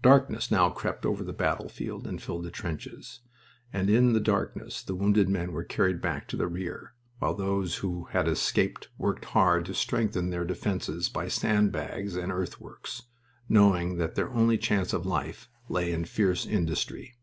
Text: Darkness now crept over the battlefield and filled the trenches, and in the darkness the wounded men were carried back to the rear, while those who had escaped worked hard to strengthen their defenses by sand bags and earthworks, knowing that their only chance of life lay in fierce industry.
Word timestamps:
Darkness 0.00 0.48
now 0.48 0.70
crept 0.70 1.04
over 1.04 1.24
the 1.24 1.32
battlefield 1.32 2.06
and 2.06 2.22
filled 2.22 2.44
the 2.44 2.52
trenches, 2.52 3.22
and 3.72 3.90
in 3.90 4.12
the 4.12 4.20
darkness 4.20 4.80
the 4.80 4.94
wounded 4.94 5.28
men 5.28 5.50
were 5.50 5.64
carried 5.64 6.00
back 6.00 6.28
to 6.28 6.36
the 6.36 6.46
rear, 6.46 6.94
while 7.18 7.34
those 7.34 7.78
who 7.78 8.04
had 8.12 8.28
escaped 8.28 8.90
worked 8.96 9.24
hard 9.24 9.64
to 9.66 9.74
strengthen 9.74 10.30
their 10.30 10.44
defenses 10.44 11.08
by 11.08 11.26
sand 11.26 11.72
bags 11.72 12.14
and 12.14 12.30
earthworks, 12.30 13.02
knowing 13.48 13.96
that 13.96 14.14
their 14.14 14.30
only 14.32 14.56
chance 14.56 14.92
of 14.92 15.04
life 15.04 15.48
lay 15.68 15.90
in 15.90 16.04
fierce 16.04 16.46
industry. 16.46 17.16